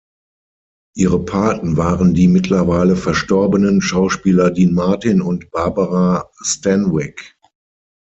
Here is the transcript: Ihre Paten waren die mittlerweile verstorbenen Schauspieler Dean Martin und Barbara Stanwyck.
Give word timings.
Ihre 0.97 1.23
Paten 1.25 1.77
waren 1.77 2.15
die 2.15 2.27
mittlerweile 2.27 2.95
verstorbenen 2.95 3.81
Schauspieler 3.83 4.49
Dean 4.49 4.73
Martin 4.73 5.21
und 5.21 5.51
Barbara 5.51 6.27
Stanwyck. 6.41 7.37